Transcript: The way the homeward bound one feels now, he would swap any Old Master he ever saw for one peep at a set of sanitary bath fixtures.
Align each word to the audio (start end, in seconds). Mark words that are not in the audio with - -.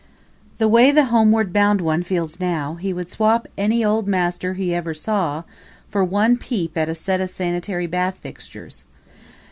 The 0.57 0.67
way 0.67 0.89
the 0.89 1.05
homeward 1.13 1.53
bound 1.53 1.79
one 1.79 2.01
feels 2.01 2.39
now, 2.39 2.73
he 2.73 2.91
would 2.91 3.11
swap 3.11 3.47
any 3.55 3.85
Old 3.85 4.07
Master 4.07 4.55
he 4.55 4.73
ever 4.73 4.95
saw 4.95 5.43
for 5.89 6.03
one 6.03 6.37
peep 6.37 6.75
at 6.75 6.89
a 6.89 6.95
set 6.95 7.21
of 7.21 7.29
sanitary 7.29 7.85
bath 7.85 8.17
fixtures. 8.17 8.85